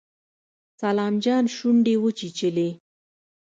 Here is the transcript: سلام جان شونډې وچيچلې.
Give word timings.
سلام 0.81 1.13
جان 1.23 1.45
شونډې 1.55 1.95
وچيچلې. 1.99 2.69